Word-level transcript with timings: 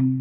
Well, 0.00 0.16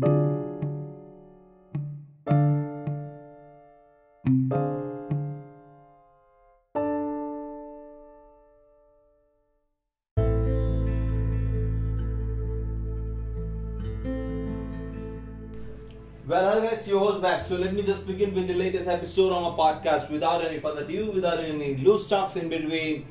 hello 16.27 16.61
guys, 16.61 16.85
your 16.89 16.99
host 16.99 17.21
back. 17.21 17.41
So 17.41 17.55
let 17.55 17.73
me 17.73 17.81
just 17.83 18.05
begin 18.05 18.35
with 18.35 18.47
the 18.47 18.55
latest 18.55 18.89
episode 18.89 19.31
on 19.31 19.43
my 19.43 19.51
podcast 19.57 20.11
without 20.11 20.43
any 20.43 20.59
further 20.59 20.83
ado, 20.83 21.13
without 21.13 21.39
any 21.39 21.77
loose 21.77 22.05
talks 22.05 22.35
in 22.35 22.49
between. 22.49 23.07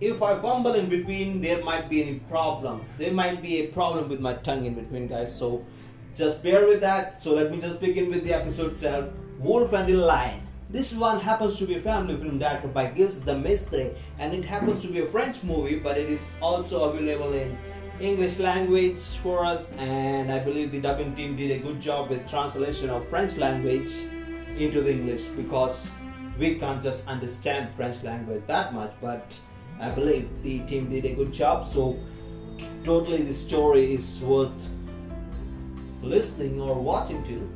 If 0.00 0.22
I 0.22 0.36
fumble 0.36 0.74
in 0.74 0.88
between, 0.88 1.40
there 1.40 1.64
might 1.64 1.88
be 1.88 2.00
any 2.02 2.20
problem. 2.20 2.84
There 2.96 3.12
might 3.12 3.42
be 3.42 3.62
a 3.62 3.66
problem 3.66 4.08
with 4.08 4.20
my 4.20 4.34
tongue 4.34 4.66
in 4.66 4.74
between, 4.74 5.08
guys. 5.08 5.36
So 5.36 5.64
just 6.14 6.42
bear 6.42 6.66
with 6.66 6.80
that. 6.80 7.22
So 7.22 7.34
let 7.34 7.50
me 7.50 7.58
just 7.58 7.80
begin 7.80 8.08
with 8.08 8.24
the 8.24 8.34
episode 8.34 8.72
itself. 8.72 9.10
Wolf 9.38 9.72
and 9.72 9.88
the 9.88 9.94
Lion. 9.94 10.40
This 10.70 10.94
one 10.96 11.20
happens 11.20 11.58
to 11.58 11.66
be 11.66 11.74
a 11.74 11.80
family 11.80 12.16
film 12.16 12.38
directed 12.38 12.72
by 12.72 12.94
Gilles 12.94 13.18
de 13.18 13.36
Maistre, 13.36 13.90
and 14.18 14.32
it 14.32 14.44
happens 14.44 14.80
to 14.82 14.88
be 14.90 15.00
a 15.00 15.06
French 15.06 15.44
movie, 15.44 15.78
but 15.78 15.98
it 15.98 16.08
is 16.08 16.38
also 16.40 16.90
available 16.90 17.34
in 17.34 17.58
English 18.00 18.38
language 18.38 19.00
for 19.22 19.44
us, 19.44 19.70
and 19.72 20.32
I 20.32 20.38
believe 20.38 20.72
the 20.72 20.80
dubbing 20.80 21.14
team 21.14 21.36
did 21.36 21.50
a 21.50 21.58
good 21.58 21.78
job 21.78 22.08
with 22.08 22.26
translation 22.26 22.88
of 22.88 23.06
French 23.06 23.36
language 23.36 23.90
into 24.56 24.80
the 24.80 24.92
English 24.92 25.26
because 25.36 25.90
we 26.38 26.54
can't 26.54 26.82
just 26.82 27.06
understand 27.06 27.70
French 27.70 28.02
language 28.02 28.42
that 28.46 28.72
much, 28.72 28.92
but 29.02 29.38
I 29.78 29.90
believe 29.90 30.30
the 30.42 30.60
team 30.60 30.88
did 30.88 31.04
a 31.04 31.14
good 31.14 31.32
job. 31.32 31.66
So 31.66 31.98
totally 32.82 33.22
the 33.22 33.32
story 33.32 33.92
is 33.94 34.20
worth 34.20 34.70
listening 36.02 36.60
or 36.60 36.80
watching 36.80 37.22
to. 37.24 37.50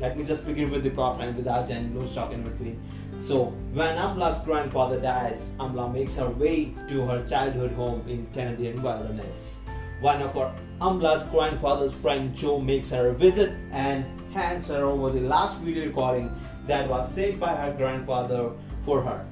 Let 0.00 0.18
me 0.18 0.24
just 0.24 0.44
begin 0.46 0.70
with 0.70 0.82
the 0.82 0.90
line 0.90 1.36
without 1.36 1.70
any 1.70 1.88
loose 1.94 2.14
talk 2.14 2.32
in 2.32 2.42
between. 2.42 2.80
So, 3.18 3.46
when 3.72 3.96
Amla's 3.96 4.42
grandfather 4.44 5.00
dies, 5.00 5.54
Amla 5.58 5.92
makes 5.92 6.16
her 6.16 6.28
way 6.30 6.74
to 6.88 7.06
her 7.06 7.24
childhood 7.24 7.72
home 7.72 8.02
in 8.08 8.26
Canadian 8.32 8.82
wilderness. 8.82 9.62
One 10.00 10.20
of 10.20 10.34
her 10.34 10.52
Amla's 10.80 11.22
grandfather's 11.24 11.94
friend 11.94 12.34
Joe 12.34 12.58
makes 12.58 12.90
her 12.90 13.08
a 13.08 13.14
visit 13.14 13.50
and 13.70 14.04
hands 14.32 14.68
her 14.68 14.84
over 14.84 15.10
the 15.10 15.20
last 15.20 15.60
video 15.60 15.86
recording 15.86 16.34
that 16.66 16.88
was 16.88 17.10
saved 17.10 17.38
by 17.38 17.54
her 17.54 17.72
grandfather 17.72 18.50
for 18.82 19.00
her. 19.02 19.24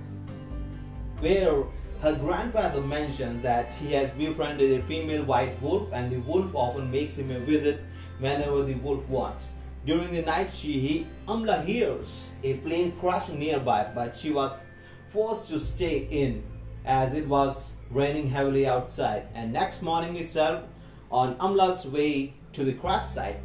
Where 1.18 1.64
her 2.00 2.14
grandfather 2.16 2.80
mentioned 2.80 3.42
that 3.42 3.74
he 3.74 3.92
has 3.92 4.10
befriended 4.12 4.72
a 4.72 4.82
female 4.84 5.24
white 5.24 5.60
wolf 5.60 5.88
and 5.92 6.10
the 6.10 6.18
wolf 6.18 6.54
often 6.54 6.90
makes 6.90 7.18
him 7.18 7.30
a 7.30 7.40
visit 7.40 7.82
whenever 8.22 8.62
the 8.62 8.74
wolf 8.74 9.08
wants. 9.08 9.52
During 9.84 10.12
the 10.14 10.22
night, 10.22 10.50
she 10.50 11.06
Amla 11.26 11.64
hears 11.64 12.28
a 12.44 12.54
plane 12.58 12.92
crash 12.92 13.28
nearby, 13.30 13.90
but 13.94 14.14
she 14.14 14.32
was 14.32 14.70
forced 15.08 15.48
to 15.48 15.58
stay 15.58 16.06
in 16.10 16.44
as 16.84 17.14
it 17.14 17.26
was 17.26 17.76
raining 17.90 18.28
heavily 18.28 18.66
outside. 18.66 19.26
And 19.34 19.52
next 19.52 19.82
morning 19.82 20.16
itself, 20.16 20.62
on 21.10 21.34
Amla's 21.36 21.84
way 21.86 22.34
to 22.52 22.64
the 22.64 22.74
crash 22.74 23.06
site, 23.06 23.40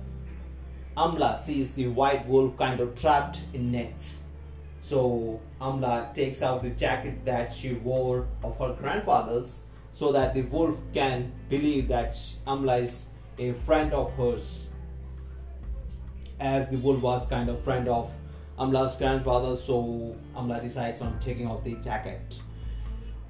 Amla 0.95 1.35
sees 1.35 1.73
the 1.73 1.87
white 1.87 2.25
wolf 2.27 2.55
kind 2.57 2.79
of 2.79 2.93
trapped 2.95 3.41
in 3.53 3.71
nets. 3.71 4.23
So 4.79 5.41
Amla 5.59 6.13
takes 6.13 6.41
out 6.41 6.61
the 6.61 6.69
jacket 6.69 7.25
that 7.25 7.51
she 7.51 7.73
wore 7.73 8.27
of 8.43 8.57
her 8.59 8.75
grandfather's 8.79 9.65
so 9.91 10.11
that 10.11 10.35
the 10.35 10.43
wolf 10.43 10.79
can 10.93 11.31
believe 11.49 11.87
that 11.87 12.11
Amla 12.45 12.81
is 12.81 13.09
a 13.37 13.53
friend 13.53 13.93
of 13.93 14.13
hers 14.13 14.69
as 16.39 16.69
the 16.69 16.77
wolf 16.77 17.01
was 17.01 17.27
kind 17.27 17.49
of 17.49 17.63
friend 17.63 17.87
of 17.87 18.15
Amla's 18.59 18.95
grandfather, 18.97 19.55
so 19.55 20.15
Amla 20.35 20.61
decides 20.61 21.01
on 21.01 21.19
taking 21.19 21.47
off 21.47 21.63
the 21.63 21.75
jacket. 21.75 22.41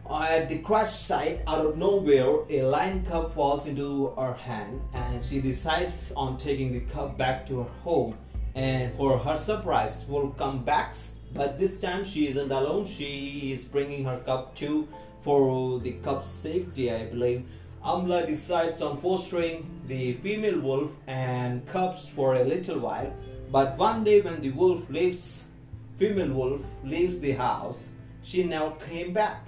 At 0.09 0.47
the 0.47 0.59
crash 0.59 0.91
site, 0.91 1.41
out 1.47 1.66
of 1.66 1.78
nowhere, 1.78 2.46
a 2.50 2.62
lion 2.62 3.03
cub 3.03 3.34
falls 3.34 3.67
into 3.67 4.07
her 4.12 4.34
hand, 4.34 4.79
and 4.94 5.22
she 5.22 5.41
decides 5.41 6.13
on 6.16 6.38
taking 6.38 6.72
the 6.72 6.79
cub 6.79 7.17
back 7.17 7.46
to 7.47 7.59
her 7.59 7.69
home. 7.84 8.17
And 8.56 8.94
for 8.94 9.19
her 9.19 9.35
surprise, 9.35 10.06
Wolf 10.07 10.38
comes 10.38 10.63
back, 10.63 10.96
but 11.34 11.59
this 11.59 11.81
time 11.81 12.06
she 12.06 12.28
isn't 12.28 12.51
alone. 12.51 12.85
She 12.85 13.51
is 13.51 13.66
bringing 13.66 14.06
her 14.06 14.19
cub 14.25 14.56
too 14.56 14.88
for 15.22 15.79
the 15.79 15.91
cub's 16.03 16.28
safety, 16.28 16.90
I 16.90 17.07
believe. 17.07 17.46
Amla 17.83 18.25
decides 18.27 18.81
on 18.81 18.97
fostering 18.97 19.69
the 19.88 20.13
female 20.13 20.59
wolf 20.59 20.99
and 21.07 21.65
cubs 21.65 22.07
for 22.07 22.35
a 22.35 22.43
little 22.43 22.79
while. 22.79 23.13
But 23.51 23.77
one 23.77 24.03
day 24.03 24.21
when 24.21 24.41
the 24.41 24.51
wolf 24.51 24.89
leaves, 24.89 25.51
female 25.97 26.33
wolf 26.33 26.61
leaves 26.83 27.19
the 27.19 27.31
house, 27.33 27.89
she 28.21 28.43
never 28.43 28.71
came 28.71 29.13
back. 29.13 29.47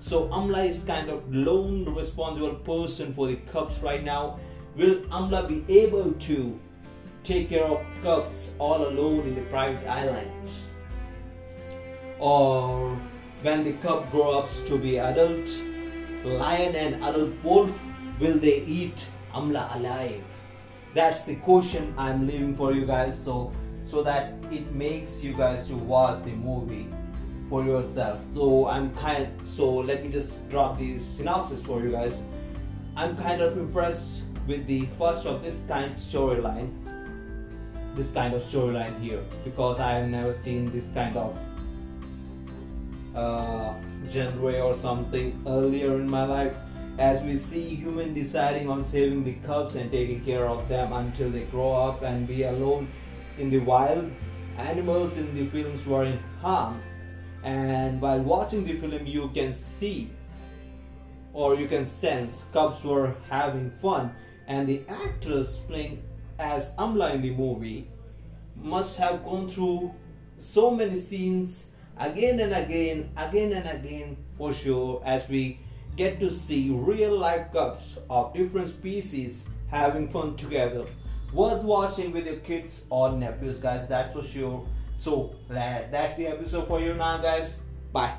So 0.00 0.28
Amla 0.28 0.66
is 0.66 0.84
kind 0.84 1.08
of 1.08 1.32
lone 1.32 1.94
responsible 1.94 2.56
person 2.56 3.12
for 3.12 3.28
the 3.28 3.36
cubs 3.36 3.80
right 3.80 4.02
now. 4.02 4.38
Will 4.76 4.96
Amla 5.10 5.48
be 5.48 5.64
able 5.80 6.12
to 6.12 6.58
take 7.22 7.48
care 7.48 7.64
of 7.64 7.86
cubs 8.02 8.54
all 8.58 8.88
alone 8.88 9.28
in 9.28 9.34
the 9.34 9.42
private 9.42 9.86
island? 9.86 10.50
Or 12.18 12.98
when 13.42 13.64
the 13.64 13.72
cub 13.74 14.10
grows 14.10 14.62
up 14.62 14.66
to 14.68 14.78
be 14.78 14.98
adult, 14.98 15.48
lion 16.24 16.74
and 16.76 17.02
adult 17.04 17.32
wolf 17.42 17.84
will 18.18 18.38
they 18.38 18.62
eat 18.62 19.10
amla 19.32 19.74
alive? 19.76 20.40
That's 20.94 21.24
the 21.24 21.36
question 21.36 21.94
i'm 21.96 22.26
leaving 22.26 22.54
for 22.54 22.72
you 22.72 22.86
guys. 22.86 23.22
So 23.22 23.52
so 23.84 24.02
that 24.02 24.34
it 24.50 24.72
makes 24.72 25.24
you 25.24 25.34
guys 25.34 25.66
to 25.68 25.76
watch 25.76 26.22
the 26.24 26.30
movie 26.30 26.88
for 27.48 27.64
yourself. 27.64 28.24
So 28.34 28.68
i'm 28.68 28.94
kind 28.94 29.28
so 29.44 29.72
let 29.72 30.02
me 30.04 30.10
just 30.10 30.48
drop 30.48 30.78
the 30.78 30.98
synopsis 30.98 31.62
for 31.62 31.82
you 31.82 31.90
guys. 31.90 32.22
I'm 32.96 33.16
kind 33.16 33.40
of 33.40 33.56
impressed 33.56 34.24
with 34.46 34.66
the 34.66 34.86
first 34.98 35.26
of 35.26 35.42
this 35.42 35.66
kind 35.66 35.92
storyline 35.92 36.70
this 37.94 38.12
kind 38.12 38.34
of 38.34 38.42
storyline 38.42 38.98
here 39.00 39.20
because 39.44 39.78
i 39.78 39.92
have 39.92 40.08
never 40.08 40.32
seen 40.32 40.70
this 40.72 40.92
kind 40.92 41.16
of 41.16 41.38
uh, 43.14 43.74
genre 44.08 44.60
or 44.60 44.74
something 44.74 45.42
earlier 45.46 45.94
in 45.94 46.08
my 46.08 46.24
life. 46.24 46.56
As 46.98 47.22
we 47.22 47.36
see 47.36 47.74
human 47.74 48.12
deciding 48.12 48.68
on 48.68 48.84
saving 48.84 49.24
the 49.24 49.34
cubs 49.46 49.76
and 49.76 49.90
taking 49.90 50.22
care 50.24 50.46
of 50.46 50.68
them 50.68 50.92
until 50.92 51.30
they 51.30 51.44
grow 51.44 51.72
up 51.72 52.02
and 52.02 52.28
be 52.28 52.42
alone 52.42 52.88
in 53.38 53.50
the 53.50 53.60
wild. 53.60 54.10
Animals 54.58 55.16
in 55.16 55.34
the 55.34 55.46
films 55.46 55.86
were 55.86 56.04
in 56.04 56.18
harm. 56.40 56.80
And 57.44 58.00
while 58.00 58.20
watching 58.20 58.64
the 58.64 58.74
film 58.74 59.06
you 59.06 59.28
can 59.28 59.52
see 59.52 60.10
or 61.32 61.54
you 61.54 61.66
can 61.66 61.84
sense 61.84 62.46
cubs 62.52 62.84
were 62.84 63.16
having 63.30 63.70
fun. 63.70 64.14
And 64.46 64.68
the 64.68 64.82
actress 64.88 65.58
playing 65.58 66.02
as 66.38 66.76
Amla 66.76 67.14
in 67.14 67.22
the 67.22 67.30
movie 67.30 67.88
must 68.56 68.98
have 68.98 69.24
gone 69.24 69.48
through 69.48 69.94
so 70.38 70.70
many 70.70 70.96
scenes 70.96 71.71
again 71.98 72.40
and 72.40 72.52
again, 72.52 73.10
again 73.16 73.52
and 73.52 73.78
again 73.78 74.16
for 74.38 74.52
sure 74.52 75.02
as 75.04 75.28
we 75.28 75.60
get 75.96 76.18
to 76.20 76.30
see 76.30 76.70
real 76.70 77.18
life 77.18 77.52
cubs 77.52 77.98
of 78.08 78.32
different 78.34 78.68
species 78.68 79.50
having 79.70 80.08
fun 80.08 80.36
together. 80.36 80.84
Worth 81.32 81.62
watching 81.62 82.12
with 82.12 82.26
your 82.26 82.36
kids 82.36 82.86
or 82.90 83.12
nephews, 83.12 83.60
guys, 83.60 83.88
that's 83.88 84.12
for 84.12 84.22
sure. 84.22 84.66
So, 84.96 85.34
that's 85.48 86.16
the 86.16 86.26
episode 86.26 86.68
for 86.68 86.80
you 86.80 86.94
now, 86.94 87.18
guys. 87.18 87.60
Bye. 87.92 88.16